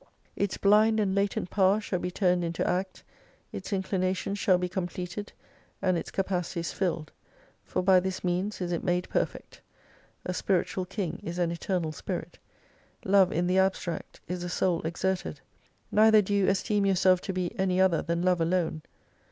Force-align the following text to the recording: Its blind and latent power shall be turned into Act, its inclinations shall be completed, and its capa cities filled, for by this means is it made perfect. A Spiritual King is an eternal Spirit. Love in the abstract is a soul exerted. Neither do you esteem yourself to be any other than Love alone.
Its 0.35 0.57
blind 0.57 0.99
and 0.99 1.13
latent 1.13 1.51
power 1.51 1.79
shall 1.79 1.99
be 1.99 2.09
turned 2.09 2.43
into 2.43 2.67
Act, 2.67 3.03
its 3.51 3.71
inclinations 3.71 4.39
shall 4.39 4.57
be 4.57 4.67
completed, 4.67 5.31
and 5.79 5.95
its 5.95 6.09
capa 6.09 6.41
cities 6.41 6.71
filled, 6.73 7.11
for 7.63 7.83
by 7.83 7.99
this 7.99 8.23
means 8.23 8.61
is 8.61 8.71
it 8.71 8.83
made 8.83 9.07
perfect. 9.09 9.61
A 10.25 10.33
Spiritual 10.33 10.85
King 10.85 11.19
is 11.21 11.37
an 11.37 11.51
eternal 11.51 11.91
Spirit. 11.91 12.39
Love 13.05 13.31
in 13.31 13.45
the 13.45 13.59
abstract 13.59 14.19
is 14.27 14.43
a 14.43 14.49
soul 14.49 14.81
exerted. 14.87 15.39
Neither 15.91 16.23
do 16.23 16.33
you 16.33 16.47
esteem 16.47 16.83
yourself 16.83 17.21
to 17.21 17.31
be 17.31 17.51
any 17.59 17.79
other 17.79 18.01
than 18.01 18.23
Love 18.23 18.41
alone. 18.41 18.81